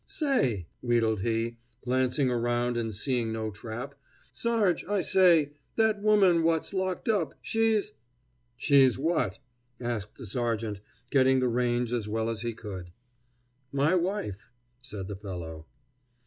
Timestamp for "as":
11.93-12.09, 12.31-12.41